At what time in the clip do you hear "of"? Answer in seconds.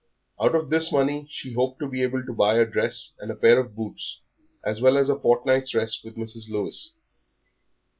0.55-0.71, 3.59-3.75